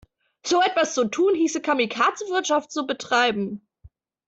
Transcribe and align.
So 0.45 0.59
etwas 0.63 0.95
zu 0.95 1.05
tun, 1.09 1.35
hieße 1.35 1.61
Kamikaze-Wirtschaft 1.61 2.71
zu 2.71 2.87
betreiben. 2.87 3.67